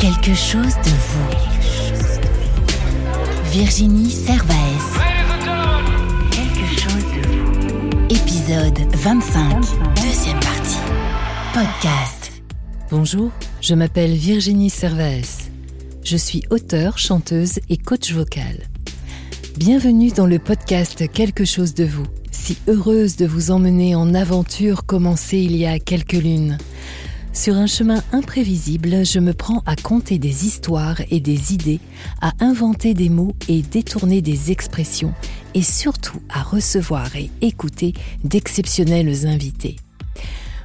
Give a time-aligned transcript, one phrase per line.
[0.00, 1.28] Quelque chose de vous.
[3.50, 4.98] Virginie Servaes.
[6.30, 8.06] Quelque chose de vous.
[8.08, 9.60] Épisode 25,
[9.96, 10.78] deuxième partie.
[11.52, 12.32] Podcast.
[12.90, 15.50] Bonjour, je m'appelle Virginie Servaes.
[16.02, 18.70] Je suis auteure, chanteuse et coach vocal.
[19.58, 22.06] Bienvenue dans le podcast Quelque chose de vous.
[22.30, 26.56] Si heureuse de vous emmener en aventure commencée il y a quelques lunes.
[27.32, 31.78] Sur un chemin imprévisible, je me prends à compter des histoires et des idées,
[32.20, 35.14] à inventer des mots et détourner des expressions,
[35.54, 39.76] et surtout à recevoir et écouter d'exceptionnels invités.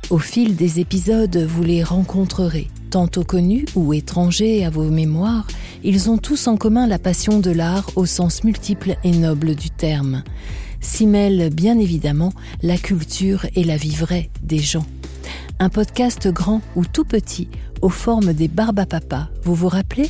[0.10, 5.48] Au fil des épisodes, vous les rencontrerez, tantôt connus ou étrangers à vos mémoires,
[5.84, 9.70] ils ont tous en commun la passion de l'art au sens multiple et noble du
[9.70, 10.24] terme.
[10.82, 14.86] S'y mêlent bien évidemment la culture et la vie vraie des gens
[15.60, 17.48] un podcast grand ou tout petit
[17.82, 19.30] aux formes des Barbapapas.
[19.44, 20.10] Vous vous rappelez?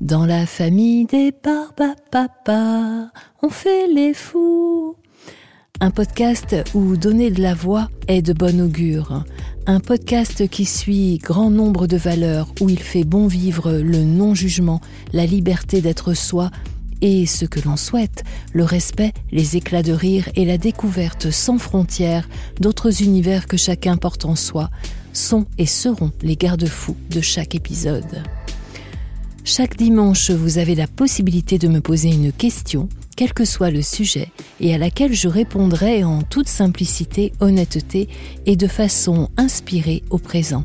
[0.00, 3.10] Dans la famille des Barbapapas,
[3.42, 4.96] on fait les fous.
[5.80, 9.24] Un podcast où donner de la voix est de bon augure.
[9.66, 14.80] Un podcast qui suit grand nombre de valeurs, où il fait bon vivre le non-jugement,
[15.12, 16.50] la liberté d'être soi
[17.00, 21.58] et ce que l'on souhaite, le respect, les éclats de rire et la découverte sans
[21.58, 22.28] frontières
[22.60, 24.70] d'autres univers que chacun porte en soi,
[25.12, 28.22] sont et seront les garde-fous de chaque épisode.
[29.44, 33.82] Chaque dimanche, vous avez la possibilité de me poser une question, quel que soit le
[33.82, 38.08] sujet, et à laquelle je répondrai en toute simplicité, honnêteté
[38.46, 40.64] et de façon inspirée au présent.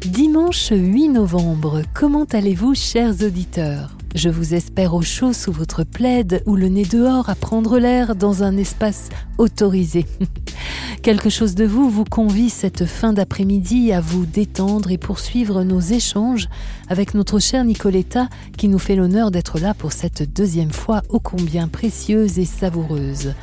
[0.00, 3.95] Dimanche 8 novembre, comment allez-vous chers auditeurs?
[4.16, 8.16] Je vous espère au chaud sous votre plaide ou le nez dehors à prendre l'air
[8.16, 10.06] dans un espace autorisé.
[11.02, 15.80] Quelque chose de vous vous convie cette fin d'après-midi à vous détendre et poursuivre nos
[15.80, 16.48] échanges
[16.88, 21.20] avec notre chère Nicoletta qui nous fait l'honneur d'être là pour cette deuxième fois ô
[21.20, 23.34] combien précieuse et savoureuse.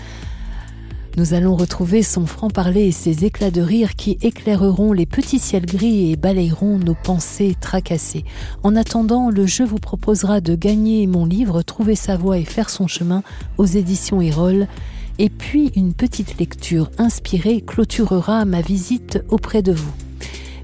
[1.16, 5.68] Nous allons retrouver son franc-parler et ses éclats de rire qui éclaireront les petits ciels
[5.68, 8.26] gris et balayeront nos pensées tracassées.
[8.64, 12.72] En attendant, le jeu vous proposera de gagner mon livre Trouver sa voie et faire
[12.72, 13.22] son chemin
[13.60, 14.68] aux éditions Erol.
[15.20, 19.94] Et puis une petite lecture inspirée clôturera ma visite auprès de vous.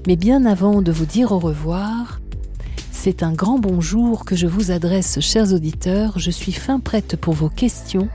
[0.08, 2.20] Mais bien avant de vous dire au revoir,
[2.90, 6.18] c'est un grand bonjour que je vous adresse, chers auditeurs.
[6.18, 8.08] Je suis fin prête pour vos questions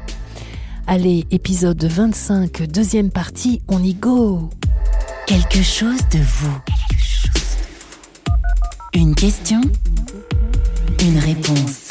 [0.88, 4.52] Allez, épisode 25, deuxième partie, on y go
[5.26, 6.58] Quelque chose de vous.
[8.94, 9.62] Une question,
[11.02, 11.90] une réponse.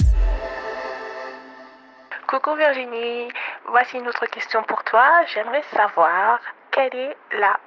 [2.29, 3.33] Coucou Virginie,
[3.69, 5.05] voici une autre question pour toi.
[5.35, 6.39] J'aimerais savoir
[6.71, 7.59] quelle est la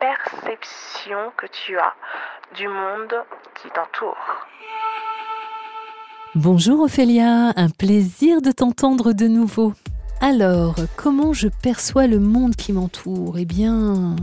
[0.00, 1.92] perception que tu as
[2.56, 3.22] du monde
[3.60, 4.46] qui t'entoure.
[6.34, 9.74] Bonjour Ophélia, un plaisir de t'entendre de nouveau.
[10.22, 13.38] Alors, comment je perçois le monde qui m'entoure?
[13.38, 14.16] Eh bien,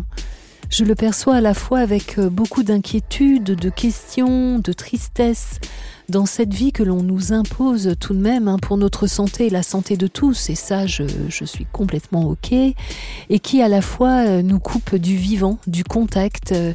[0.70, 5.60] je le perçois à la fois avec euh, beaucoup d'inquiétude, de questions, de tristesse,
[6.08, 9.50] dans cette vie que l'on nous impose tout de même hein, pour notre santé et
[9.50, 11.04] la santé de tous, et ça je,
[11.46, 16.52] suis complètement ok, et qui à la fois euh, nous coupe du vivant, du contact,
[16.52, 16.74] euh,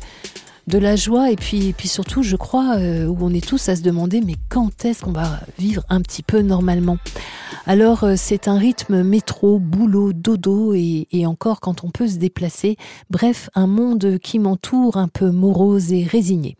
[0.72, 3.68] de la joie et puis, et puis surtout, je crois, euh, où on est tous
[3.68, 6.96] à se demander mais quand est-ce qu'on va vivre un petit peu normalement?
[7.66, 12.78] Alors euh, c'est un rythme métro, boulot, dodo et, encore quand on peut se déplacer.
[13.10, 16.56] Bref, un monde qui m'entoure un peu morose et résigné.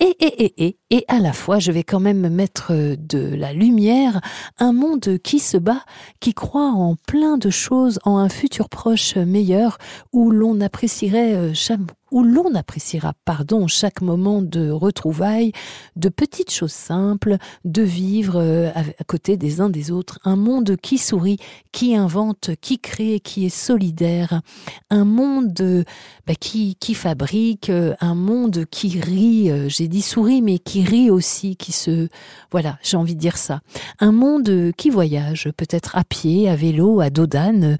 [0.00, 3.52] Et, et, et, et, et à la fois, je vais quand même mettre de la
[3.52, 4.20] lumière,
[4.58, 5.84] un monde qui se bat,
[6.18, 9.78] qui croit en plein de choses, en un futur proche meilleur
[10.12, 11.80] où l'on apprécierait euh, chaque
[12.12, 15.52] où l'on appréciera, pardon, chaque moment de retrouvailles,
[15.96, 20.76] de petites choses simples, de vivre euh, à côté des uns des autres, un monde
[20.76, 21.38] qui sourit,
[21.72, 24.42] qui invente, qui crée, qui est solidaire,
[24.90, 25.84] un monde
[26.26, 31.10] bah, qui, fabrique, euh, un monde qui rit, euh, j'ai dit sourit, mais qui rit
[31.10, 32.08] aussi, qui se...
[32.50, 33.60] Voilà, j'ai envie de dire ça.
[33.98, 37.76] Un monde qui voyage, peut-être à pied, à vélo, à dos d'âne,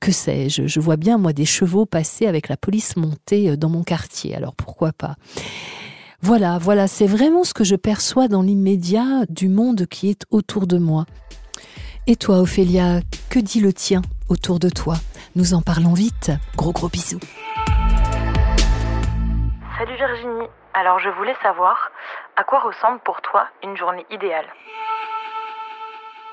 [0.00, 0.66] que sais-je.
[0.66, 4.54] Je vois bien, moi, des chevaux passer avec la police montée dans mon quartier, alors
[4.54, 5.16] pourquoi pas
[6.20, 10.66] Voilà, voilà, c'est vraiment ce que je perçois dans l'immédiat du monde qui est autour
[10.66, 11.06] de moi.
[12.06, 13.00] Et toi, Ophélia,
[13.30, 14.98] que dit le tien autour de toi?
[15.36, 16.32] Nous en parlons vite.
[16.56, 17.20] Gros gros bisous.
[19.78, 20.48] Salut Virginie.
[20.74, 21.90] Alors je voulais savoir
[22.36, 24.44] à quoi ressemble pour toi une journée idéale?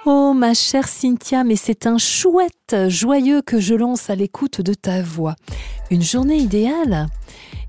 [0.06, 4.74] Oh ma chère Cynthia, mais c'est un chouette joyeux que je lance à l'écoute de
[4.74, 5.36] ta voix.
[5.90, 7.08] Une journée idéale?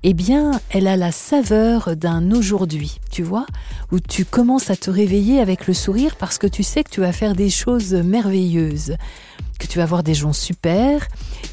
[0.03, 3.45] Eh bien, elle a la saveur d'un aujourd'hui, tu vois,
[3.91, 7.01] où tu commences à te réveiller avec le sourire parce que tu sais que tu
[7.01, 8.97] vas faire des choses merveilleuses,
[9.59, 11.07] que tu vas voir des gens super,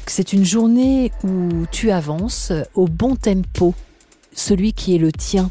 [0.05, 3.75] que c'est une journée où tu avances au bon tempo,
[4.39, 5.49] celui qui est le tien.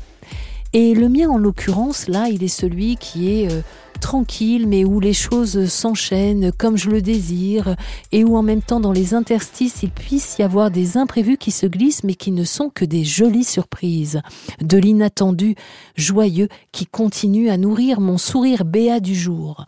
[0.73, 3.63] Et le mien, en l'occurrence, là, il est celui qui est euh,
[4.01, 7.75] tranquille, mais où les choses s'enchaînent comme je le désire,
[8.13, 11.53] et où en même temps, dans les interstices, il puisse y avoir des imprévus qui
[11.53, 14.21] se glissent, mais qui ne sont que des jolies surprises,
[14.61, 15.55] de l'inattendu,
[15.97, 19.65] joyeux, qui continue à nourrir mon sourire béat du jour.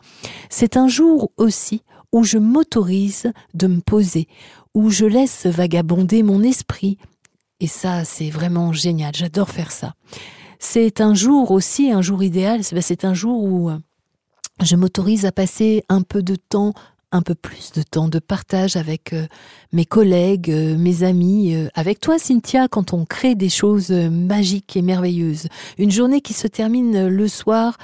[0.50, 1.82] C'est un jour aussi
[2.12, 4.28] où je m'autorise de me poser,
[4.74, 6.98] où je laisse vagabonder mon esprit,
[7.60, 9.94] et ça, c'est vraiment génial, j'adore faire ça.
[10.58, 13.70] C'est un jour aussi, un jour idéal, c'est un jour où
[14.62, 16.72] je m'autorise à passer un peu de temps,
[17.12, 19.26] un peu plus de temps de partage avec euh,
[19.72, 24.76] mes collègues, euh, mes amis, euh, avec toi Cynthia, quand on crée des choses magiques
[24.76, 25.48] et merveilleuses.
[25.78, 27.78] Une journée qui se termine le soir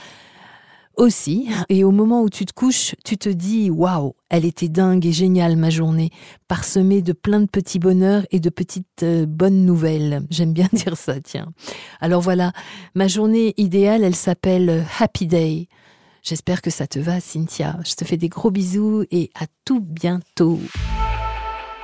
[0.97, 5.05] aussi, et au moment où tu te couches, tu te dis waouh, elle était dingue
[5.07, 6.11] et géniale ma journée,
[6.49, 10.23] parsemée de plein de petits bonheurs et de petites bonnes nouvelles.
[10.31, 11.53] J'aime bien dire ça, tiens.
[12.01, 12.53] Alors voilà,
[12.95, 15.69] ma journée idéale, elle s'appelle Happy Day.
[16.23, 17.79] J'espère que ça te va, Cynthia.
[17.85, 20.59] Je te fais des gros bisous et à tout bientôt.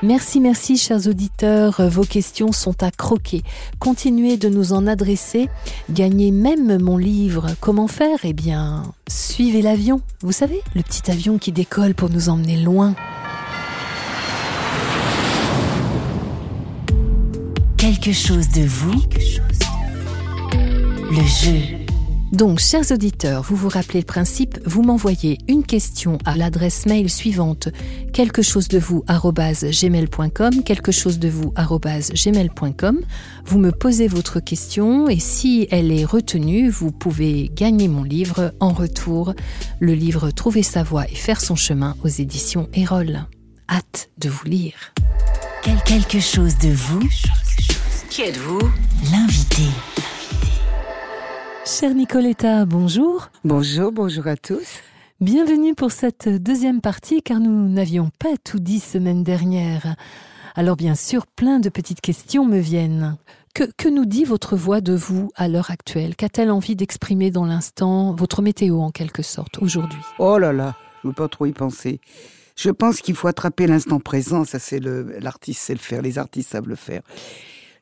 [0.03, 1.81] Merci, merci, chers auditeurs.
[1.89, 3.45] Vos questions sont à croquer.
[3.79, 5.49] Continuez de nous en adresser.
[5.91, 7.47] Gagnez même mon livre.
[7.61, 8.19] Comment faire?
[8.25, 10.01] Eh bien, suivez l'avion.
[10.21, 12.97] Vous savez, le petit avion qui décolle pour nous emmener loin.
[17.77, 19.03] Quelque chose de vous.
[21.11, 21.82] Le jeu.
[22.33, 27.11] Donc, chers auditeurs, vous vous rappelez le principe, vous m'envoyez une question à l'adresse mail
[27.11, 27.69] suivante
[28.15, 33.01] quelque chose de vous gmail.com quelque chose de vous gmail.com
[33.45, 38.55] vous me posez votre question et si elle est retenue, vous pouvez gagner mon livre
[38.61, 39.35] en retour,
[39.81, 43.27] le livre Trouver sa voie et faire son chemin aux éditions Erol.
[43.69, 44.95] Hâte de vous lire.
[45.63, 47.03] Quelque chose de vous.
[48.11, 48.61] Qui êtes-vous?
[49.11, 49.65] L'invité.
[51.65, 53.31] Cher Nicoletta, bonjour.
[53.45, 54.81] Bonjour, bonjour à tous.
[55.21, 59.95] Bienvenue pour cette deuxième partie car nous n'avions pas tout dit semaine dernière.
[60.57, 63.17] Alors bien sûr, plein de petites questions me viennent.
[63.55, 66.17] Que, que nous dit votre voix de vous à l'heure actuelle?
[66.17, 70.01] Qu'a-t-elle envie d'exprimer dans l'instant votre météo en quelque sorte aujourd'hui?
[70.19, 72.01] Oh là là, je ne veux pas trop y penser.
[72.57, 76.51] Je pense qu'il faut attraper l'instant présent, ça c'est l'artiste sait le faire, les artistes
[76.51, 77.03] savent le faire.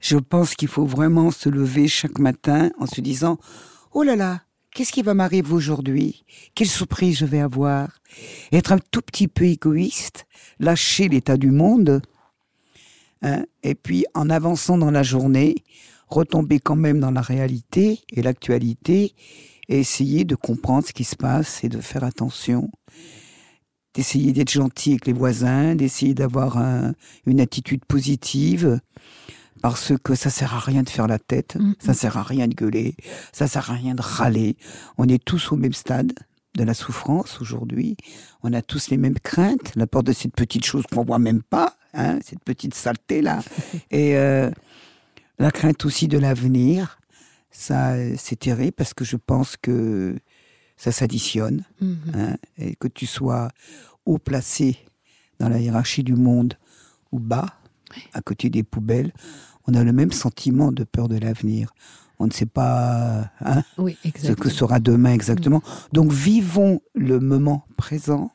[0.00, 3.38] Je pense qu'il faut vraiment se lever chaque matin en se disant
[3.92, 4.42] Oh là là,
[4.72, 6.24] qu'est-ce qui va m'arriver aujourd'hui?
[6.54, 7.98] Quelle surprise je vais avoir?
[8.52, 10.26] Être un tout petit peu égoïste,
[10.60, 12.00] lâcher l'état du monde,
[13.22, 15.56] hein, et puis en avançant dans la journée,
[16.06, 19.16] retomber quand même dans la réalité et l'actualité,
[19.68, 22.70] et essayer de comprendre ce qui se passe et de faire attention.
[23.94, 26.94] D'essayer d'être gentil avec les voisins, d'essayer d'avoir un,
[27.26, 28.80] une attitude positive,
[29.62, 32.48] parce que ça sert à rien de faire la tête, Mm, ça sert à rien
[32.48, 32.94] de gueuler,
[33.32, 34.56] ça sert à rien de râler.
[34.98, 36.12] On est tous au même stade
[36.56, 37.96] de la souffrance aujourd'hui.
[38.42, 41.42] On a tous les mêmes craintes, la peur de cette petite chose qu'on voit même
[41.42, 43.40] pas, hein, cette petite saleté là,
[43.90, 44.50] et euh,
[45.38, 46.98] la crainte aussi de l'avenir.
[47.52, 50.16] Ça, c'est terrible parce que je pense que
[50.76, 51.98] ça s'additionne Mhm.
[52.14, 53.48] hein, et que tu sois
[54.06, 54.78] haut placé
[55.40, 56.54] dans la hiérarchie du monde
[57.12, 57.46] ou bas,
[58.14, 59.12] à côté des poubelles,
[59.70, 61.72] on a le même sentiment de peur de l'avenir.
[62.18, 65.62] On ne sait pas hein, Oui, ce que sera demain exactement.
[65.92, 68.30] Donc vivons le moment présent,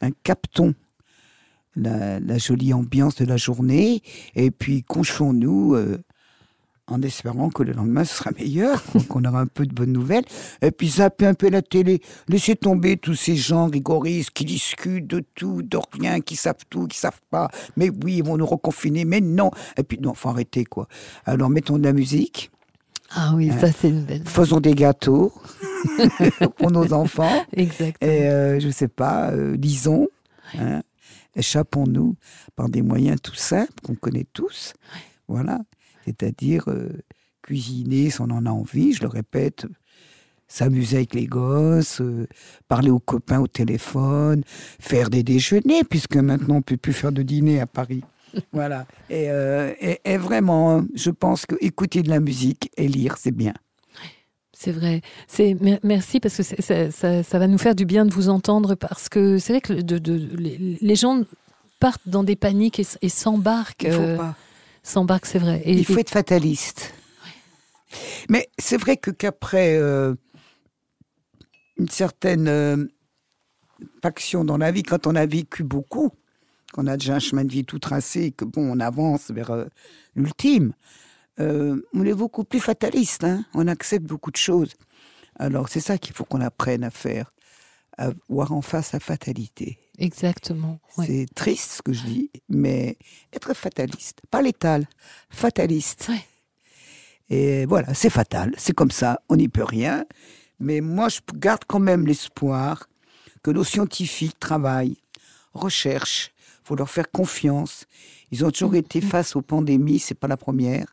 [0.00, 0.74] hein, captons
[1.76, 4.02] la, la jolie ambiance de la journée
[4.34, 6.02] et puis couchons-nous euh,
[6.90, 10.24] en espérant que le lendemain ce sera meilleur, qu'on aura un peu de bonnes nouvelles.
[10.62, 15.06] Et puis zapper un peu la télé, laisser tomber tous ces gens rigoristes qui discutent
[15.06, 17.50] de tout, de rien, qui savent tout, qui savent pas.
[17.76, 19.50] Mais oui, ils vont nous reconfiner, mais non.
[19.76, 20.88] Et puis non, faut arrêter quoi.
[21.24, 22.50] Alors mettons de la musique,
[23.10, 24.22] Ah oui, ça c'est une belle.
[24.26, 25.32] faisons des gâteaux
[26.58, 27.44] pour nos enfants.
[27.52, 28.10] Exactement.
[28.10, 30.08] Et euh, je sais pas, euh, lisons,
[30.58, 30.82] hein,
[31.36, 32.16] échappons-nous
[32.56, 34.74] par des moyens tout simples qu'on connaît tous.
[35.28, 35.60] Voilà,
[36.04, 36.88] c'est-à-dire euh,
[37.42, 39.66] cuisiner si on en a envie, je le répète,
[40.48, 42.26] s'amuser avec les gosses, euh,
[42.68, 44.42] parler aux copains au téléphone,
[44.80, 48.02] faire des déjeuners, puisque maintenant on peut plus faire de dîner à Paris.
[48.52, 48.86] voilà.
[49.08, 53.30] Et, euh, et- et vraiment, je pense que écouter de la musique et lire, c'est
[53.34, 53.54] bien.
[54.52, 55.00] C'est vrai.
[55.26, 58.28] C'est mer- merci parce que ça, ça- ça va nous faire du bien de vous
[58.28, 61.22] entendre parce que c'est vrai que de, de- les, les gens
[61.80, 64.36] partent dans des paniques et, s'embarquent Il faut pas.
[64.82, 65.62] S'embarquent, c'est vrai.
[65.64, 66.92] Et, Il faut et- être fataliste.
[68.28, 70.14] Mais c'est vrai que qu'après euh,
[71.76, 72.86] une certaine euh,
[74.02, 76.10] faction dans la vie, quand on a vécu beaucoup,
[76.72, 79.50] qu'on a déjà un chemin de vie tout tracé, et que bon, on avance vers
[79.50, 79.64] euh,
[80.14, 80.72] l'ultime,
[81.38, 83.24] on est beaucoup plus fataliste.
[83.24, 83.46] hein.
[83.54, 84.74] on accepte beaucoup de choses.
[85.38, 87.32] Alors c'est ça qu'il faut qu'on apprenne à faire,
[88.00, 89.78] à voir en face la fatalité.
[89.98, 90.80] Exactement.
[90.96, 91.06] ouais.
[91.06, 92.96] C'est triste ce que je dis, mais
[93.32, 94.88] être fataliste, pas létal,
[95.28, 96.08] fataliste.
[96.08, 96.24] Ouais.
[97.28, 100.06] Et voilà, c'est fatal, c'est comme ça, on n'y peut rien.
[100.58, 102.88] Mais moi, je garde quand même l'espoir
[103.42, 104.96] que nos scientifiques travaillent,
[105.52, 106.32] recherchent,
[106.64, 107.84] faut leur faire confiance.
[108.30, 110.86] Ils ont toujours été face aux pandémies, c'est pas la première.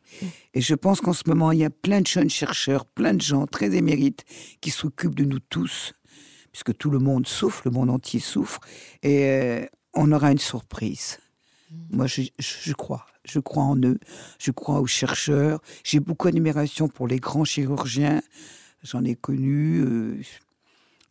[0.53, 3.21] Et je pense qu'en ce moment, il y a plein de jeunes chercheurs, plein de
[3.21, 4.25] gens très émérites
[4.59, 5.93] qui s'occupent de nous tous,
[6.57, 8.59] puisque tout le monde souffre, le monde entier souffre,
[9.03, 11.19] et euh, on aura une surprise.
[11.91, 13.05] Moi, je, je- je crois.
[13.25, 13.99] Je crois en eux.
[14.39, 15.59] Je crois aux chercheurs.
[15.83, 18.21] J'ai beaucoup d'admiration pour les grands chirurgiens.
[18.81, 20.19] J'en ai connu euh,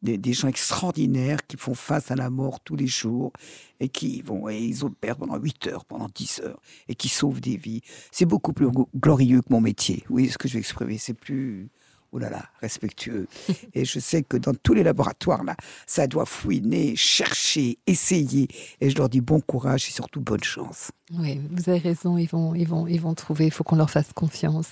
[0.02, 3.32] des, des gens extraordinaires qui font face à la mort tous les jours
[3.78, 7.40] et qui vont et ils opèrent pendant 8 heures, pendant 10 heures et qui sauvent
[7.40, 7.82] des vies.
[8.10, 10.02] C'est beaucoup plus glo- glorieux que mon métier.
[10.08, 10.98] Voyez ce que je vais exprimer?
[10.98, 11.68] C'est plus
[12.16, 13.26] oh là là, respectueux.
[13.74, 15.54] Et je sais que dans tous les laboratoires, là,
[15.86, 18.48] ça doit fouiner, chercher, essayer.
[18.80, 20.90] Et je leur dis bon courage et surtout bonne chance.
[21.18, 23.90] Oui, vous avez raison, ils vont, ils vont, ils vont trouver, il faut qu'on leur
[23.90, 24.68] fasse confiance.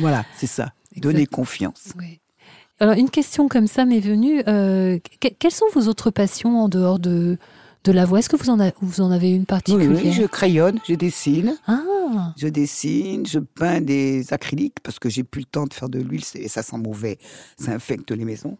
[0.00, 0.72] Voilà, c'est ça.
[0.96, 1.92] Donner confiance.
[1.98, 2.18] Oui.
[2.80, 4.42] Alors, une question comme ça m'est venue.
[4.48, 7.36] euh, que- quelles sont vos autres passions en dehors de,
[7.84, 8.18] de la voix?
[8.20, 10.00] Est-ce que vous en, a- vous en avez une Oui, particulière?
[10.04, 11.56] oui, je crayonne, je dessine.
[11.66, 11.80] Ah,
[12.36, 15.98] Je dessine, je peins des acryliques parce que j'ai plus le temps de faire de
[16.00, 17.18] l'huile et ça sent mauvais,
[17.58, 18.56] ça infecte les maisons.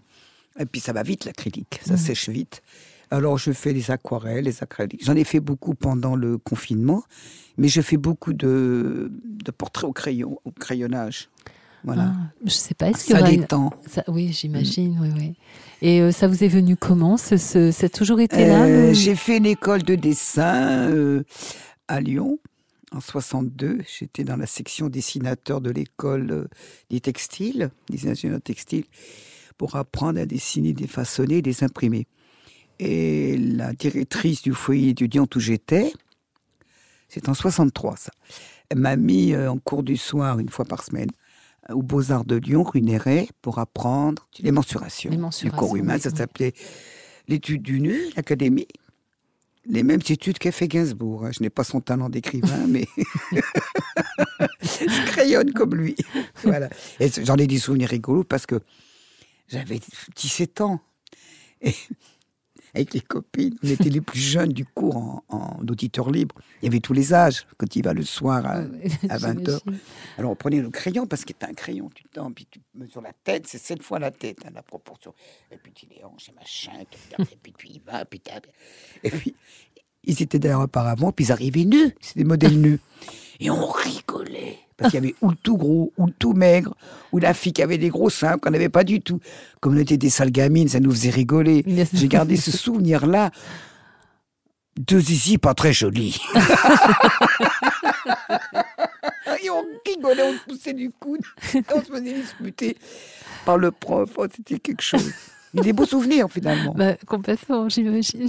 [0.58, 2.62] Et puis ça va vite l'acrylique, ça sèche vite.
[3.10, 5.04] Alors je fais des aquarelles, des acryliques.
[5.04, 7.04] J'en ai fait beaucoup pendant le confinement,
[7.56, 11.28] mais je fais beaucoup de, de portraits au crayon, au crayonnage.
[11.84, 12.12] Voilà.
[12.12, 12.90] ah, je sais pas.
[12.90, 13.70] Est-ce y ça une- détend.
[13.86, 14.98] ça- Oui, j'imagine.
[15.00, 15.34] Oui, oui.
[15.80, 18.88] Et euh, ça vous est venu comment ce, ce- Ça a toujours été là Euh,
[18.88, 21.22] le- J'ai fait une école de dessin euh,
[21.86, 22.40] à Lyon
[22.92, 23.80] en 62.
[23.98, 26.48] J'étais dans la section dessinateur de l'école euh,
[26.90, 28.84] des textiles, des ingénieurs textiles,
[29.56, 32.06] pour apprendre à dessiner, des façonner, des imprimer.
[32.78, 35.92] Et la directrice du foyer étudiant où j'étais,
[37.08, 38.12] c'est en 63 ça,
[38.68, 41.10] elle m'a mis euh, en cours du soir une fois par semaine
[41.70, 45.74] euh, aux Beaux-Arts de Lyon, rue Néret, pour apprendre les mensurations, Les du mensurations, corps
[45.76, 45.94] humain.
[45.94, 46.16] oui, Ça oui.
[46.18, 46.52] s'appelait
[47.26, 48.68] l'étude du nu, l'académie.
[49.70, 51.26] Les mêmes études qu'a fait Gainsbourg.
[51.26, 51.30] hein.
[51.36, 52.86] Je n'ai pas son talent d'écrivain, mais
[54.62, 55.94] je crayonne comme lui.
[56.42, 56.70] Voilà.
[57.00, 58.60] Et j'en ai des souvenirs rigolos parce que
[59.48, 59.80] j'avais
[60.16, 60.80] 17 ans.
[61.60, 61.74] Et
[62.78, 66.34] avec les copines, on était les plus jeunes du cours en, en auditeur libre.
[66.62, 67.46] Il y avait tous les âges.
[67.56, 68.62] Quand il va le soir à,
[69.08, 69.60] à 20 heures.
[69.64, 69.78] J'imagine.
[70.16, 73.02] Alors on prenait le crayon parce que c'est un crayon, tu tends, puis tu mesures
[73.02, 75.14] la tête, c'est sept fois la tête, hein, la proportion.
[75.52, 78.40] Et puis tu les hanches et machin, et puis tu y vas, puis t'as-
[79.02, 79.34] Et puis
[80.04, 82.78] ils étaient d'ailleurs auparavant, puis ils arrivaient nus, c'était des modèles nus.
[83.40, 84.58] Et on rigolait.
[84.78, 86.74] Parce qu'il y avait ou le tout gros, ou le tout maigre,
[87.12, 89.18] ou la fille qui avait des gros seins qu'on n'avait pas du tout.
[89.60, 91.64] Comme on était des sales gamines, ça nous faisait rigoler.
[91.92, 93.32] J'ai gardé ce souvenir-là.
[94.76, 96.20] Deux zizi pas très jolis.
[99.42, 101.20] Et on rigolait, on se poussait du coude.
[101.74, 102.76] On se faisait disputer
[103.44, 104.10] par le prof.
[104.16, 105.12] Oh, C'était quelque chose.
[105.54, 106.74] Des beaux souvenirs, finalement.
[106.76, 108.28] Bah, complètement, j'imagine.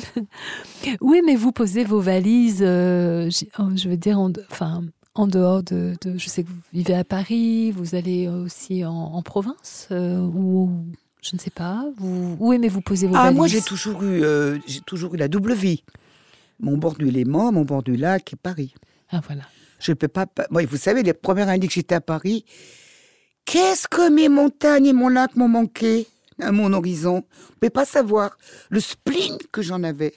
[1.02, 3.30] Oui, mais vous posez vos valises, euh,
[3.60, 4.84] oh, je veux dire, en, enfin,
[5.16, 8.94] en dehors de, de- Je sais que vous vivez à Paris, vous allez aussi en,
[8.94, 10.86] en province, euh, ou
[11.22, 11.86] je ne sais pas.
[11.98, 13.38] Vous, où aimez-vous poser vos Ah, valises?
[13.38, 15.84] moi, j'ai toujours eu, euh, j'ai toujours eu la double vie.
[16.60, 18.74] Mon bord du Léman, mon bord du lac et Paris.
[19.12, 19.44] Ah, voilà.
[19.80, 20.26] Je ne peux pas.
[20.26, 22.44] pa- Moi, vous savez, les premières années que j'étais à Paris,
[23.46, 26.06] qu'est-ce que mes montagnes et mon lac m'ont manqué
[26.42, 27.24] à mon horizon?
[27.32, 28.38] Vous ne pouvez pas savoir
[28.70, 30.14] le spleen que j'en avais.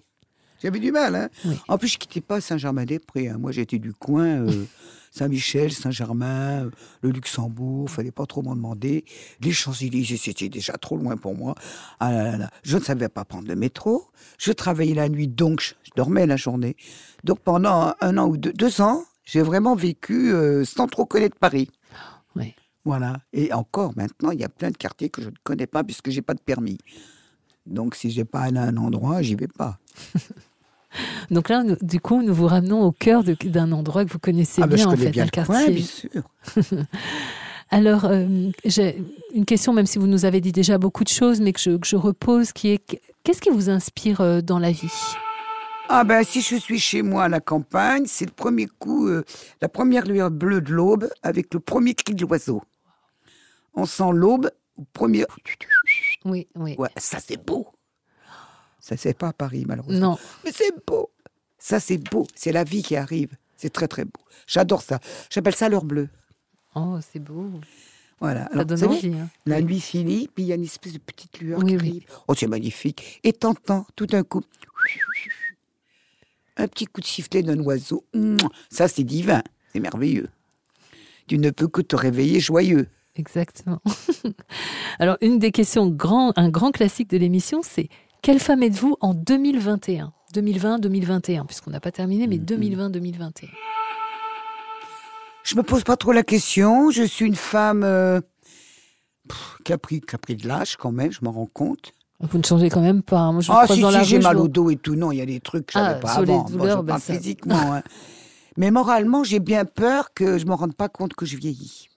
[0.63, 1.15] J'avais du mal.
[1.17, 1.57] Hein Oui.
[1.69, 3.29] en plus, je ne quittais pas Saint-Germain-des-Prés.
[3.29, 3.37] hein.
[3.39, 4.47] Moi, j'étais du coin.
[4.47, 4.65] euh,
[5.15, 6.71] Saint-Michel, Saint-Germain, euh,
[7.03, 9.05] le Luxembourg, fallait pas trop m'en demander.
[9.43, 11.55] Les Champs-Élysées, c'était déjà trop loin pour moi.
[12.01, 12.51] Ah là là là.
[12.63, 14.07] Je ne savais pas prendre le métro.
[14.39, 16.77] Je travaillais la nuit, donc je, je dormais la journée.
[17.25, 21.37] Donc pendant un an ou deux, deux ans, j'ai vraiment vécu euh, sans trop connaître
[21.37, 21.69] Paris.
[22.35, 22.55] Oui.
[22.87, 23.19] Voilà.
[23.35, 26.09] Et encore maintenant, il y a plein de quartiers que je ne connais pas puisque
[26.09, 26.79] j'ai pas de permis.
[27.67, 29.79] Donc si j'ai pas allé à un endroit, j'y vais pas.
[31.31, 34.63] Donc là, nous- du coup, nous vous ramenons au cœur d'un endroit que vous connaissez
[34.63, 35.75] ah ben, bien, je en fait, bien le quartier.
[35.75, 36.23] bien sûr.
[37.71, 38.27] Alors, euh,
[38.67, 39.03] j'ai
[39.35, 41.79] une question, même si vous nous avez dit déjà beaucoup de choses, mais que je,
[41.79, 44.93] que je repose, qui est qu'est-ce qui vous inspire euh, dans la vie?
[45.89, 49.25] Ah ben si je suis chez moi à la campagne, c'est le premier coup, euh,
[49.61, 52.63] la première lueur bleue de l'aube avec le premier cri de l'oiseau.
[53.75, 55.25] On sent l'aube au premier.
[56.25, 56.77] Oui, oui.
[56.79, 57.67] Ouais, ça c'est beau.
[58.83, 60.11] Ça c'est pas à Paris malheureusement.
[60.13, 60.19] Non.
[60.45, 61.09] Mais c'est beau.
[61.59, 62.27] Ça c'est beau.
[62.35, 63.31] C'est la vie qui arrive.
[63.57, 64.21] C'est très très beau.
[64.47, 64.99] J'adore ça.
[65.31, 66.09] J'appelle ça l'heure bleue.
[66.75, 67.49] Oh, c'est beau.
[68.19, 68.45] Voilà.
[68.47, 69.15] Ça Alors, donne envie.
[69.15, 69.29] hein.
[69.47, 69.65] La Oui.
[69.65, 71.89] nuit finit, puis il y a une espèce de petite lueur Oui, qui oui.
[71.89, 72.05] arrive.
[72.29, 73.21] Oh, c'est magnifique.
[73.25, 74.43] Et t'entends tout d'un coup
[76.57, 78.05] un petit coup de sifflet d'un oiseau.
[78.71, 79.43] Ça, c'est divin.
[79.73, 80.29] C'est merveilleux.
[81.27, 82.89] Tu ne peux que te réveiller joyeux.
[83.17, 83.81] Exactement.
[84.99, 87.89] Alors, une des questions, grand, un grand classique de l'émission, c'est
[88.23, 93.49] quelle femme êtes-vous en 2021 2020-2021, puisqu'on n'a pas terminé, mais 2020-2021.
[95.45, 96.91] Je me pose pas trop la question.
[96.91, 98.23] Je suis une femme euh,
[99.29, 101.93] pff, qui, a pris, qui a pris de l'âge quand même, je m'en rends compte.
[102.21, 103.19] Vous ne changez quand même pas.
[103.19, 103.33] hein.
[103.33, 104.95] Moi, je Ah si, si, j'ai mal au dos et tout.
[104.95, 106.39] Non, il y a des trucs que je savais Ah, pas avant.
[106.45, 107.75] Bon, douleurs, je ben parle ça- physiquement.
[107.75, 107.83] hein.
[108.57, 111.89] Mais moralement, j'ai bien peur que je me rende pas compte que je vieillis.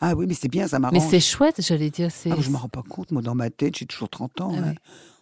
[0.00, 1.10] Ah oui, mais c'est bien, ça Mais m'arrange.
[1.10, 2.10] c'est chouette, j'allais dire.
[2.10, 4.52] C'est Ah, je me rends pas compte, moi, dans ma tête, j'ai toujours 30 ans.
[4.54, 4.62] Ah hein.
[4.70, 4.74] ouais.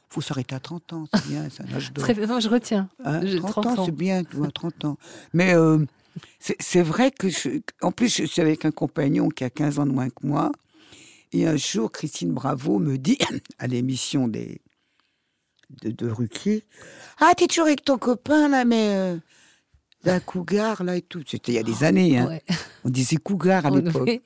[0.09, 2.05] faut s'arrêter à 30 ans, c'est bien, c'est un âge d'or.
[2.05, 2.27] Très bien.
[2.27, 2.89] Non, je retiens.
[3.05, 4.99] Hein, J'ai 30, 30 ans, c'est bien, tu vois, 30 ans.
[5.33, 5.79] Mais euh,
[6.39, 9.79] c'est c'est vrai que, je, en plus, je suis avec un compagnon qui a 15
[9.79, 10.51] ans de moins que moi.
[11.33, 13.19] Et un jour, Christine Bravo me dit,
[13.59, 14.61] à l'émission des
[15.83, 16.63] de, de Ruquier,
[17.21, 19.17] Ah, t'es toujours avec ton copain, là, mais euh,
[20.05, 21.23] d'un cougar, là, et tout.
[21.27, 22.29] C'était il y a des années, hein.
[22.29, 22.43] Ouais.
[22.85, 24.05] On disait cougar à l'époque.
[24.09, 24.23] fait-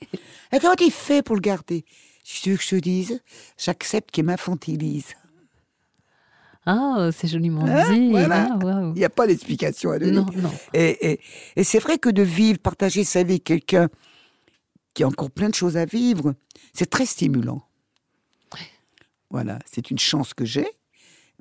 [0.52, 1.84] Et comment tu fais pour le garder?
[2.24, 3.22] Si tu veux que je te dise,
[3.56, 5.14] j'accepte qu'il m'infantilise.
[6.66, 8.10] Ah, c'est joliment Hein, dit.
[8.10, 8.48] voilà.
[8.62, 8.92] Ah.
[8.94, 10.12] Il n'y a pas d'explication à donner.
[10.12, 10.52] Non, non.
[10.74, 11.20] Et, et-
[11.56, 13.88] et c'est vrai que de vivre, partager sa vie avec quelqu'un
[14.92, 16.34] qui a encore plein de choses à vivre,
[16.74, 17.62] c'est très stimulant.
[19.30, 20.66] Voilà, c'est une chance que j'ai,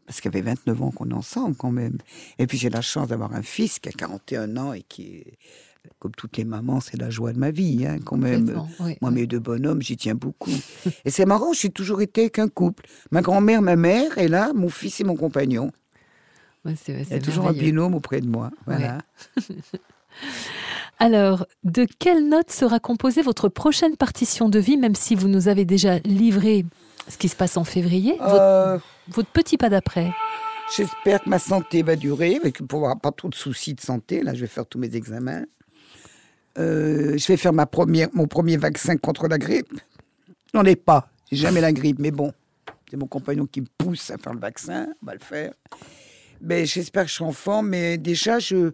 [0.07, 1.97] parce qu'il y avait 29 ans qu'on est ensemble quand même.
[2.39, 5.37] Et puis j'ai la chance d'avoir un fils qui a 41 ans et qui est,
[5.99, 8.61] comme toutes les mamans, c'est la joie de ma vie, hein, quand même.
[8.79, 8.97] Oui.
[9.01, 10.49] Moi, mes deux bonhommes, j'y tiens beaucoup.
[11.05, 12.85] et c'est marrant, j'ai toujours été avec un couple.
[13.11, 15.71] Ma grand-mère, ma mère, et là, mon fils et mon compagnon.
[16.65, 18.49] Ouais, c'est- Il y a toujours un binôme auprès de moi.
[18.65, 18.97] Voilà.
[20.99, 25.47] Alors, de quelle note sera composée votre prochaine partition de vie, même si vous nous
[25.47, 26.65] avez déjà livré
[27.09, 28.77] ce qui se passe en février, votre, Euh,
[29.09, 30.11] votre petit pas d'après
[30.75, 33.79] J'espère que ma santé va durer, et que pour avoir pas trop de soucis de
[33.79, 34.21] santé.
[34.21, 35.45] Là, je vais faire tous mes examens.
[36.57, 39.71] Euh, je vais faire ma première, mon premier vaccin contre la grippe.
[40.53, 41.09] J'en ai pas.
[41.31, 42.33] J'ai jamais la grippe, mais bon,
[42.89, 44.87] c'est mon compagnon qui me pousse à faire le vaccin.
[45.01, 45.53] On va le faire.
[46.41, 47.69] Mais j'espère que je serai en forme.
[47.69, 48.71] Mais déjà, je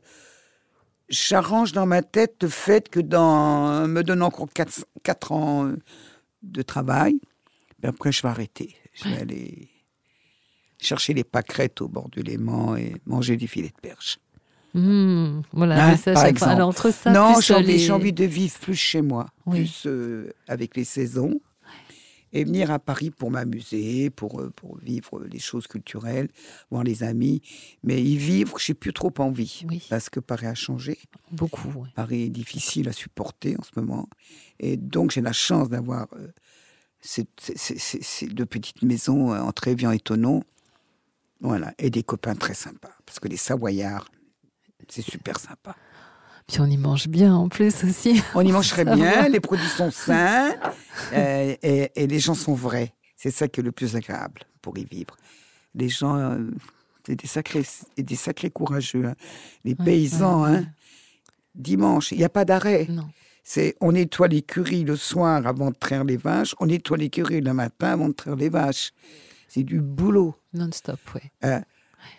[1.10, 5.72] j'arrange dans ma tête le fait que dans me donnant encore 4, ans
[6.42, 7.20] de travail,
[7.88, 8.76] après je vais arrêter.
[8.94, 9.70] Je vais aller
[10.80, 14.20] chercher les pâquerettes au bord du Léman et manger du filet de perche.
[14.74, 16.52] Hmm, Voilà, Hein, ça, par exemple.
[16.52, 19.60] Alors, entre ça, non, j'ai envie, les- j'ai envie de vivre plus chez moi, Oui.
[19.60, 21.40] plus euh, avec les saisons,
[22.36, 26.28] et venir à Paris pour m'amuser, pour, euh, pour vivre les choses culturelles,
[26.72, 27.44] voir les amis.
[27.84, 29.86] Mais y vivre, j'ai plus trop envie, Oui.
[29.92, 30.98] parce que Paris a changé.
[31.32, 31.90] Beaucoup, ouais.
[31.94, 34.10] Paris est difficile à supporter en ce moment.
[34.60, 36.30] Et donc, j'ai la chance d'avoir euh,
[37.06, 40.44] ces, ces- ces- ces- ces deux petites maisons euh, entre Évian et Tonon.
[41.42, 41.74] Voilà.
[41.78, 42.96] Et des copains très sympas.
[43.06, 44.08] Parce que les Savoyards,
[44.88, 45.76] c'est super sympa.
[46.48, 48.22] Puis on y mange bien en plus aussi.
[48.36, 50.54] On y mange très bien, les produits sont sains
[51.14, 52.94] euh, et, et les gens sont vrais.
[53.18, 55.16] C'est ça qui est le plus agréable pour y vivre.
[55.76, 56.38] Les gens, euh,
[57.06, 57.64] c'est des sacrés,
[57.98, 59.06] des sacrés courageux.
[59.06, 59.16] hein.
[59.66, 60.58] Les paysans, ouais, ouais.
[60.58, 60.66] hein,
[61.56, 62.88] dimanche, il n'y a pas d'arrêt.
[63.44, 63.50] Non.
[63.52, 67.54] C'est on nettoie l'écurie le soir avant de traire les vaches, on nettoie l'écurie le
[67.54, 68.92] matin avant de traire les vaches.
[69.50, 70.34] C'est du boulot.
[70.54, 71.32] Non-stop, ouais.
[71.42, 71.62] hein.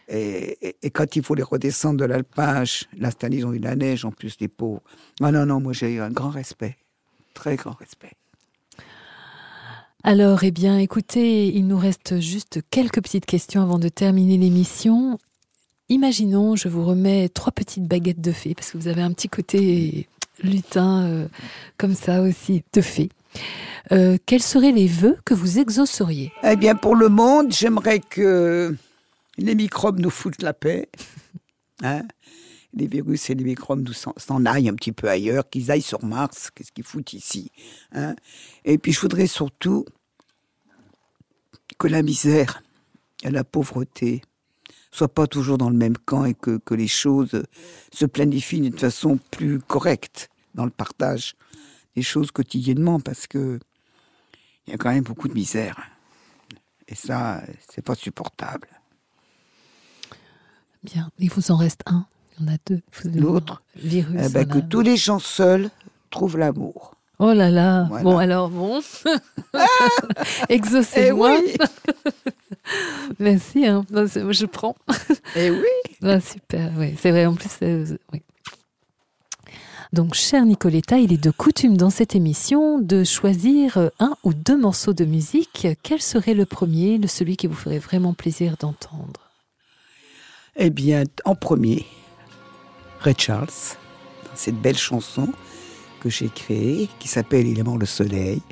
[0.09, 3.53] Et, et- et quand il faut les redescendre de l'alpage, là, cette année, ils ont
[3.53, 4.83] eu la neige, en plus, les pauvres.
[5.23, 6.77] Ah non, non, moi, j'ai eu un grand respect.
[7.35, 8.13] Très grand respect.
[10.03, 15.19] Alors, eh bien, écoutez, il nous reste juste quelques petites questions avant de terminer l'émission.
[15.89, 19.29] Imaginons, je vous remets trois petites baguettes de fée, parce que vous avez un petit
[19.29, 20.07] côté
[20.43, 21.29] lutin, euh,
[21.79, 23.11] comme ça aussi, de fée.
[23.93, 26.33] Euh, quels seraient les vœux que vous exauceriez?
[26.43, 28.75] Eh bien, pour le monde, j'aimerais que
[29.37, 30.89] les microbes nous foutent la paix.
[31.83, 32.03] Hein
[32.75, 35.83] les virus et les microbes nous s'en, s'en aillent un petit peu ailleurs, qu'ils aillent
[35.83, 37.51] sur Mars, qu'est-ce qu'ils foutent ici.
[37.93, 38.15] hein
[38.65, 39.85] et puis, je voudrais surtout
[41.79, 42.63] que la misère
[43.23, 44.23] et la pauvreté
[44.95, 47.43] soient pas toujours dans le même camp et que, que les choses
[47.93, 51.35] se planifient d'une façon plus correcte dans le partage
[51.97, 53.59] des choses quotidiennement, parce que
[54.67, 55.77] il y a quand même beaucoup de misère.
[56.89, 58.69] Et ça, c'est pas supportable.
[60.83, 61.11] Bien.
[61.19, 62.07] Il vous en reste un.
[62.39, 62.81] Il y en a deux.
[63.05, 64.21] L'autre Virus.
[64.25, 65.71] Eh ben, que tous les gens seuls
[66.11, 66.95] trouvent l'amour.
[67.19, 67.87] Oh là là.
[67.89, 68.05] Voilà.
[68.05, 68.81] Bon, alors, bon.
[69.55, 71.39] Eh Exaucez-moi.
[71.41, 71.55] oui
[73.19, 73.67] Merci.
[73.67, 73.85] Hein.
[73.91, 74.77] Non, Je prends.
[75.37, 75.59] Eh oui
[76.03, 77.27] Ah, super, oui, c'est vrai.
[77.27, 78.23] En plus, c'est- oui.
[79.93, 84.35] Donc, cher Nicoletta, il est de coutume dans cette émission de choisir euh, un ou
[84.35, 85.69] deux morceaux de musique.
[85.83, 89.21] Quel serait le premier, celui qui vous ferait vraiment plaisir d'entendre?
[90.57, 91.87] Eh bien, en premier,
[93.01, 93.47] Ray Charles,
[94.25, 95.29] dans cette belle chanson
[96.01, 98.43] que j'ai créée, qui s'appelle Il est mort le soleil,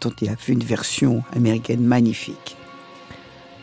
[0.00, 2.56] dont il a fait une version américaine magnifique.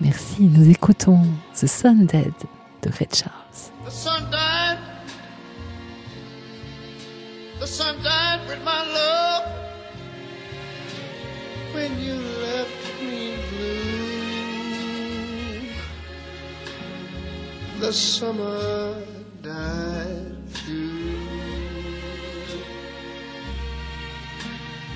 [0.04, 1.22] Merci, nous écoutons
[1.54, 2.34] The Sun Dead
[2.82, 3.72] de Red Charles.
[3.86, 4.78] The sun died.
[7.62, 9.46] The sun died with my love.
[11.74, 13.94] When you left me blue.
[17.80, 18.96] The summer
[19.42, 20.36] died
[20.66, 21.16] too.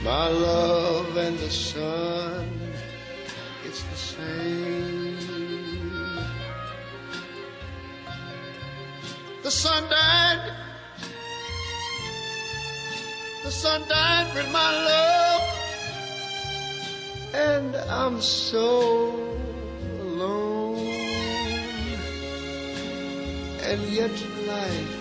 [0.03, 2.66] My love and the sun,
[3.77, 5.17] it's the same.
[9.43, 10.51] The sun died.
[13.43, 15.41] The sun died with my love.
[17.33, 19.13] And I'm so
[20.01, 20.77] alone.
[23.61, 24.11] And yet
[24.47, 24.96] life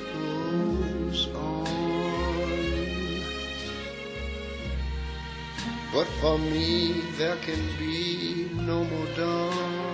[5.96, 9.86] But for me, there can be no more dawn.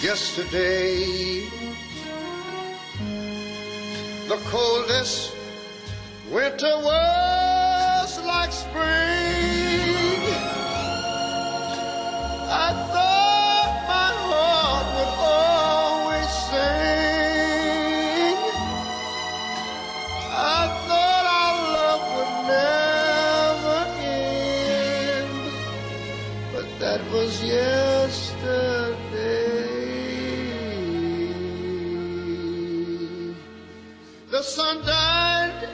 [0.00, 1.44] yesterday.
[4.28, 5.34] The coldest
[6.30, 9.07] winter was like spring.
[34.38, 35.68] The sun died.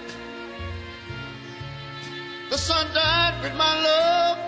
[2.48, 4.38] The sun died with my love.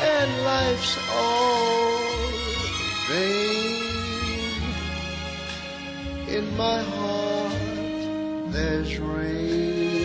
[0.00, 1.98] And life's all
[3.10, 4.62] vain.
[6.26, 7.52] In my heart,
[8.50, 10.00] there's rain.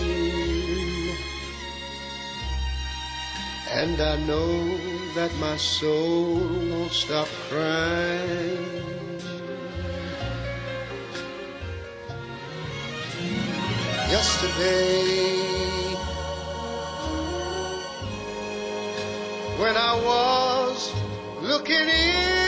[3.71, 4.77] And I know
[5.15, 8.86] that my soul won't stop crying.
[14.09, 15.93] Yesterday,
[19.59, 20.93] when I was
[21.41, 22.46] looking in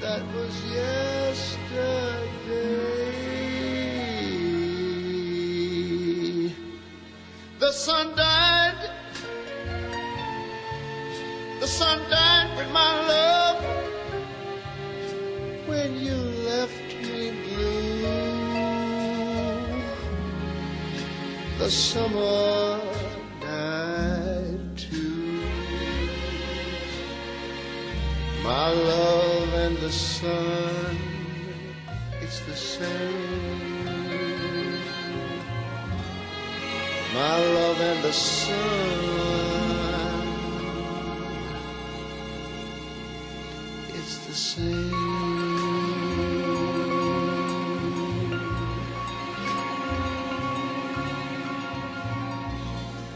[0.00, 1.58] that was yesterday.
[7.58, 8.90] The sun died.
[11.60, 13.64] The sun died with my love.
[15.66, 16.16] When you
[16.50, 17.88] left me blue.
[21.58, 22.80] The summer
[23.40, 25.42] died too.
[28.44, 29.07] My love
[29.88, 30.96] the sun,
[32.20, 32.84] it's the same.
[37.14, 38.58] My love and the sun,
[43.98, 44.92] it's the same.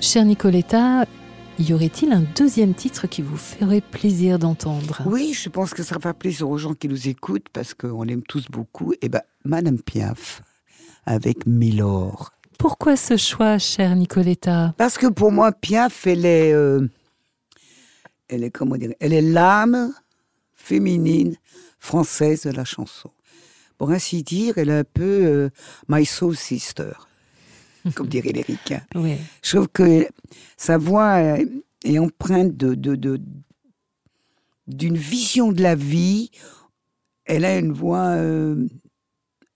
[0.01, 1.07] Cher Nicoletta,
[1.59, 5.03] y aurait-il un deuxième titre qui vous ferait plaisir d'entendre?
[5.07, 8.23] Oui, je pense que ça va plaisir aux gens qui nous écoutent parce qu'on l'aime
[8.23, 8.93] tous beaucoup.
[9.03, 10.43] Et ben, Madame Piaf
[11.05, 12.33] avec Milord.
[12.59, 14.75] Pourquoi ce choix, cher Nicoletta?
[14.77, 16.89] Parce que pour moi, Piaf, elle est, euh,
[18.29, 19.93] elle est comment dire, elle est l'âme
[20.55, 21.37] féminine
[21.79, 23.11] française de la chanson.
[23.79, 25.51] Pour ainsi dire, elle est un peu euh,
[25.89, 26.93] my soul sister,
[27.95, 28.83] comme dirait les ricains.
[28.95, 29.17] Oui.
[29.43, 30.07] Je trouve que
[30.57, 31.19] sa voix
[31.85, 33.21] est empreinte de, de- de-
[34.69, 36.31] d'une vision de la vie.
[37.25, 38.67] Elle a une voix euh,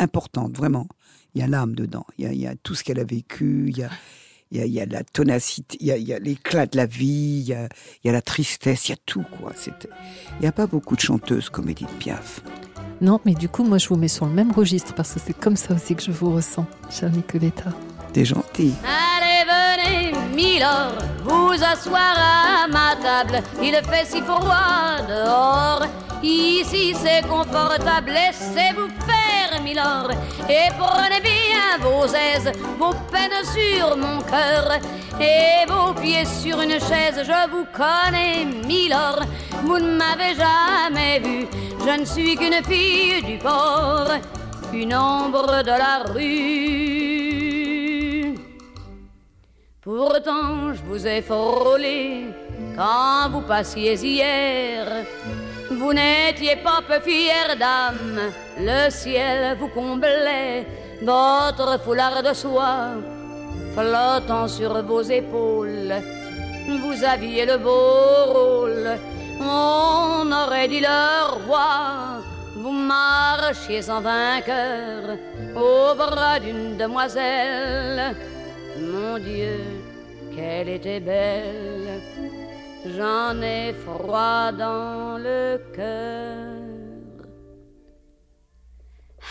[0.00, 0.86] importante, vraiment.
[1.34, 3.04] Il y a l'âme dedans, il y a, il y a tout ce qu'elle a
[3.04, 3.90] vécu, il y a,
[4.50, 7.40] il y a, il y a la tonacité, il y a, l'éclat de la vie,
[7.42, 7.68] il y a,
[8.02, 9.52] il y a la tristesse, il y a tout, quoi.
[9.54, 9.90] C'était-
[10.38, 12.40] Il n'y a pas beaucoup de chanteuses comme Edith Piaf.
[13.02, 15.38] Non, mais du coup, moi, je vous mets sur le même registre parce que c'est
[15.38, 17.70] comme ça aussi que je vous ressens, chère Nicoletta.
[18.16, 18.72] T'es gentille.
[18.82, 23.42] Allez, venez, Milord, vous asseoir à ma table.
[23.62, 25.82] Il fait si froid dehors.
[26.22, 28.12] Ici, c'est confortable.
[28.12, 30.12] Laissez-vous faire, Milord.
[30.48, 34.78] Et prenez bien vos aises, vos peines sur mon cœur.
[35.20, 37.22] Et vos pieds sur une chaise.
[37.22, 39.24] Je vous connais, Milord.
[39.62, 41.46] Vous ne m'avez jamais vu.
[41.84, 44.08] Je ne suis qu'une fille du port.
[44.72, 46.95] Une ombre de la rue.
[49.86, 52.26] Pourtant, je vous ai frôlé
[52.74, 54.84] quand vous passiez hier.
[55.70, 60.66] Vous n'étiez pas peu fière d'âme, le ciel vous comblait,
[61.02, 62.94] votre foulard de soie
[63.74, 65.94] flottant sur vos épaules.
[66.66, 68.98] Vous aviez le beau rôle,
[69.40, 72.22] on aurait dit le roi.
[72.56, 75.16] Vous marchiez en vainqueur
[75.54, 78.16] au bras d'une demoiselle.
[78.78, 79.58] Mon Dieu,
[80.34, 82.00] qu'elle était belle.
[82.96, 86.66] J'en ai froid dans le cœur.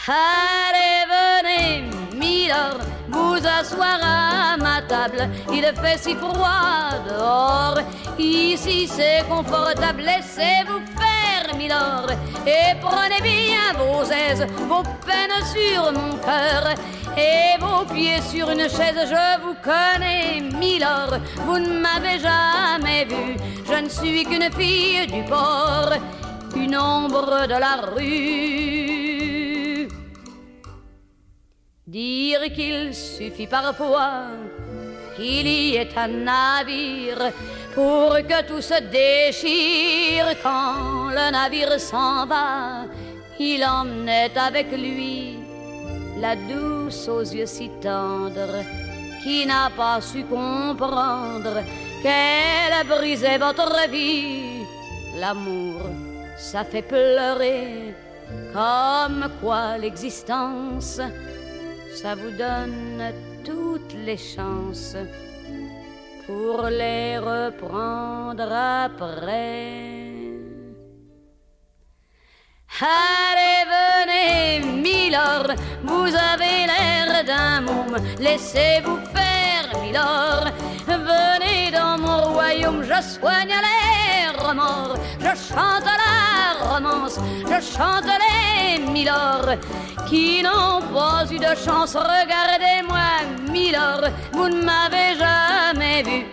[0.08, 1.84] Allez, venez,
[2.16, 2.80] Milord,
[3.10, 5.30] vous asseoir à ma table.
[5.52, 7.80] Il fait si froid dehors.
[8.18, 10.02] Ici, c'est confortable.
[10.02, 11.15] Laissez-vous faire,
[11.66, 16.76] Et prenez bien vos aises, vos peines sur mon cœur.
[17.18, 21.18] Et vos pieds sur une chaise, je vous connais, Milord.
[21.46, 23.38] Vous ne m'avez jamais vu.
[23.68, 25.94] Je ne suis qu'une fille du port,
[26.56, 29.88] une ombre de la rue.
[31.88, 34.28] Dire qu'il suffit parfois
[35.16, 37.32] qu'il y ait un navire
[37.76, 42.86] pour que tout se déchire quand le navire s'en va.
[43.38, 45.38] Il emmenait avec lui
[46.18, 48.64] la douce aux yeux si tendres
[49.22, 51.62] qui n'a pas su comprendre
[52.02, 54.64] qu'elle brisait votre vie.
[55.20, 55.82] L'amour,
[56.38, 57.94] ça fait pleurer
[58.54, 61.02] comme quoi l'existence,
[61.94, 64.96] ça vous donne toutes les chances
[66.26, 69.96] pour les reprendre après.
[72.82, 75.48] Allez, venez, Milord,
[75.84, 80.48] vous avez l'air d'un môme, laissez-vous faire, Milord.
[80.88, 88.80] Venez dans mon royaume, je soigne les remords, je chante la romance, je chante les
[88.80, 89.56] Milord
[90.08, 91.96] qui n'ont pas eu de chance.
[91.96, 96.26] Regardez-moi, Milord, vous ne m'avez jamais vu.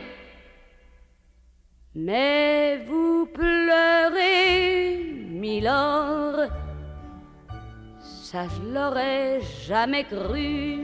[1.95, 4.97] Mais vous pleurez,
[5.31, 6.49] Milord,
[8.01, 10.81] ça je l'aurais jamais cru.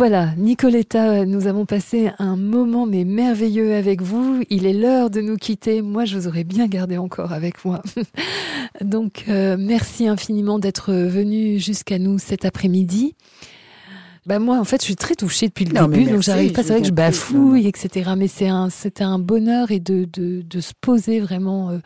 [0.00, 4.42] Voilà, Nicoletta, nous avons passé un moment mais merveilleux avec vous.
[4.48, 5.82] Il est l'heure de nous quitter.
[5.82, 7.82] Moi, je vous aurais bien gardé encore avec moi.
[8.80, 13.14] Donc euh, merci infiniment d'être venu jusqu'à nous cet après-midi.
[14.24, 16.62] Bah moi, en fait, je suis très touchée depuis le Non, début, donc j'arrive pas.
[16.62, 18.12] C'est vrai que je bafouille, etc.
[18.16, 21.78] Mais c'est un, c'était un bonheur et de, de, de se poser vraiment euh,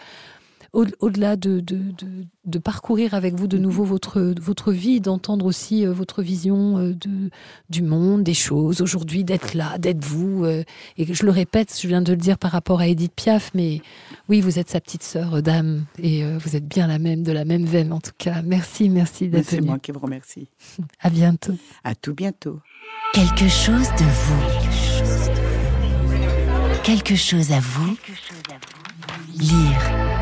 [0.74, 1.80] au-delà de, de,
[2.44, 6.92] de, parcourir avec vous de nouveau votre, votre vie, d'entendre aussi euh, votre vision euh,
[6.94, 7.30] de,
[7.70, 10.44] du monde, des choses, aujourd'hui, d'être là, d'être vous.
[10.44, 10.64] Euh,
[10.98, 13.82] et je le répète, je viens de le dire par rapport à Edith Piaf, mais
[14.28, 17.44] oui, vous êtes sa petite sœur, dame, et vous êtes bien la même, de la
[17.44, 18.42] même veine en tout cas.
[18.42, 20.48] Merci, merci d'être C'est moi qui vous remercie.
[21.00, 21.54] À bientôt.
[21.84, 22.60] À tout bientôt.
[23.12, 24.42] Quelque chose de vous.
[26.82, 27.96] Quelque chose à vous.
[29.38, 30.13] Lire.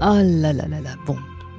[0.00, 1.16] Oh là là là là, bon.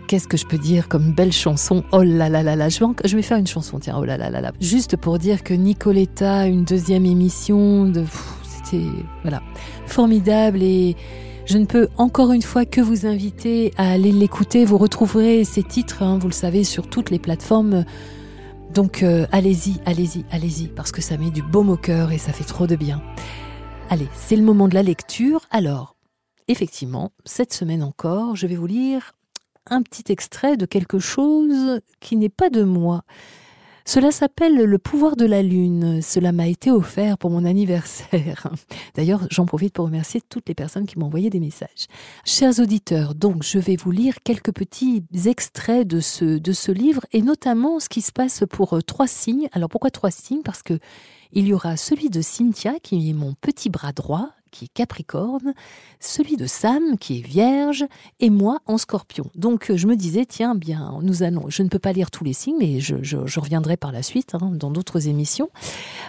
[0.07, 1.83] Qu'est-ce que je peux dire comme belle chanson?
[1.91, 4.39] Oh là là là là, je vais, faire une chanson, tiens, oh là là là
[4.39, 4.53] là.
[4.61, 8.05] Juste pour dire que Nicoletta, une deuxième émission, de,
[8.43, 8.85] c'était,
[9.23, 9.43] voilà,
[9.85, 10.95] formidable et
[11.45, 14.63] je ne peux encore une fois que vous inviter à aller l'écouter.
[14.63, 17.83] Vous retrouverez ces titres, hein, vous le savez, sur toutes les plateformes.
[18.73, 22.31] Donc euh, allez-y, allez-y, allez-y, parce que ça met du baume au cœur et ça
[22.31, 23.01] fait trop de bien.
[23.89, 25.41] Allez, c'est le moment de la lecture.
[25.51, 25.95] Alors,
[26.49, 29.13] effectivement, cette semaine encore, je vais vous lire
[29.67, 33.03] un petit extrait de quelque chose qui n'est pas de moi.
[33.85, 36.01] Cela s'appelle Le pouvoir de la lune.
[36.03, 38.47] Cela m'a été offert pour mon anniversaire.
[38.95, 41.87] D'ailleurs, j'en profite pour remercier toutes les personnes qui m'ont envoyé des messages.
[42.23, 47.05] Chers auditeurs, donc je vais vous lire quelques petits extraits de ce, de ce livre
[47.13, 49.49] et notamment ce qui se passe pour euh, trois signes.
[49.53, 50.43] Alors pourquoi trois signes?
[50.43, 50.77] Parce que
[51.31, 55.53] il y aura celui de Cynthia qui est mon petit bras droit qui est Capricorne,
[55.99, 57.85] celui de Sam qui est Vierge
[58.19, 59.29] et moi en Scorpion.
[59.35, 61.49] Donc je me disais tiens bien nous allons.
[61.49, 64.51] Je ne peux pas lire tous les signes mais je, reviendrai par la suite hein,
[64.53, 65.49] dans d'autres émissions.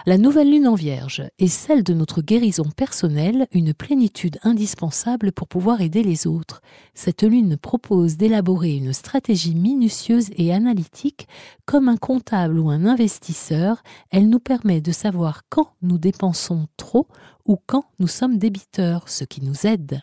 [0.05, 5.47] La nouvelle lune en Vierge est celle de notre guérison personnelle, une plénitude indispensable pour
[5.47, 6.61] pouvoir aider les autres.
[6.93, 11.27] Cette lune propose d'élaborer une stratégie minutieuse et analytique
[11.65, 13.83] comme un comptable ou un investisseur.
[14.09, 17.07] Elle nous permet de savoir quand nous dépensons trop
[17.45, 20.01] ou quand nous sommes débiteurs, ce qui nous aide.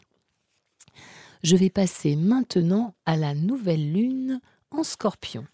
[1.42, 5.46] Je vais passer maintenant à la nouvelle lune en scorpion.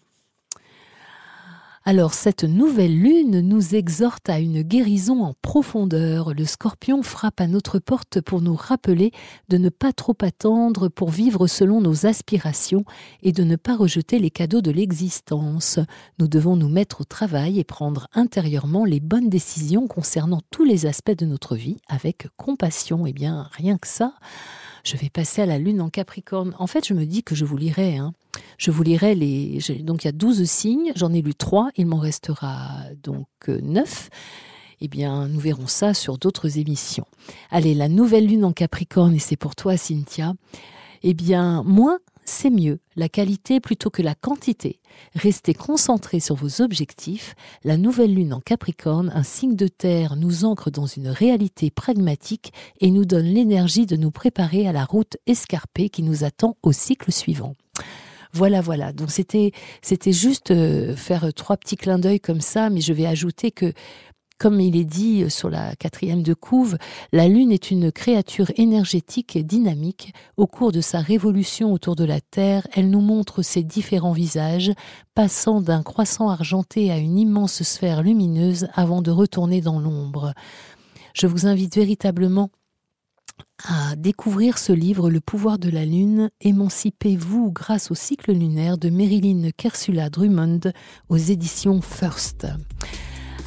[1.87, 6.33] Alors cette nouvelle lune nous exhorte à une guérison en profondeur.
[6.33, 9.11] Le scorpion frappe à notre porte pour nous rappeler
[9.49, 12.85] de ne pas trop attendre pour vivre selon nos aspirations
[13.21, 15.77] et de ne pas rejeter les cadeaux de l'existence.
[16.17, 20.87] Nous devons nous mettre au travail et prendre intérieurement les bonnes décisions concernant tous les
[20.87, 23.05] aspects de notre vie avec compassion.
[23.05, 24.15] Eh bien, rien que ça,
[24.83, 26.55] je vais passer à la lune en Capricorne.
[26.57, 27.97] En fait, je me dis que je vous lirai.
[27.97, 28.15] Hein.
[28.57, 29.59] Je vous lirai les.
[29.81, 34.09] Donc il y a 12 signes, j'en ai lu 3, il m'en restera donc 9.
[34.11, 34.15] Euh,
[34.81, 37.05] eh bien, nous verrons ça sur d'autres émissions.
[37.49, 40.33] Allez, la nouvelle lune en Capricorne, et c'est pour toi, Cynthia.
[41.01, 44.79] Eh bien, moins, c'est mieux, la qualité plutôt que la quantité.
[45.13, 47.35] Restez concentrés sur vos objectifs.
[47.63, 52.51] La nouvelle lune en Capricorne, un signe de terre, nous ancre dans une réalité pragmatique
[52.79, 56.71] et nous donne l'énergie de nous préparer à la route escarpée qui nous attend au
[56.71, 57.53] cycle suivant.
[58.35, 58.91] Voilà, voilà.
[58.91, 59.53] Donc c'était
[60.11, 63.71] juste euh, faire trois petits clins d'œil comme ça, mais je vais ajouter que
[64.37, 66.77] comme il est dit euh, sur la quatrième de couve,
[67.13, 70.13] la Lune est une créature énergétique et dynamique.
[70.35, 74.73] Au cours de sa révolution autour de la Terre, elle nous montre ses différents visages,
[75.13, 80.33] passant d'un croissant argenté à une immense sphère lumineuse avant de retourner dans l'ombre.
[81.13, 82.49] Je vous invite véritablement
[83.67, 88.89] à découvrir ce livre Le pouvoir de la lune, émancipez-vous grâce au cycle lunaire de
[88.89, 90.59] Marilyn Kersula Drummond
[91.09, 92.47] aux éditions First.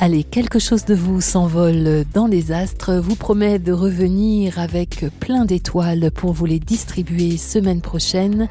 [0.01, 5.45] Allez, quelque chose de vous s'envole dans les astres, vous promet de revenir avec plein
[5.45, 8.49] d'étoiles pour vous les distribuer semaine prochaine.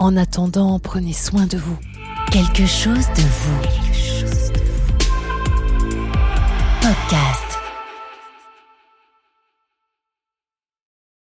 [0.00, 1.78] En attendant, prenez soin de vous.
[2.32, 3.60] Quelque chose de vous.
[6.82, 7.47] Podcast.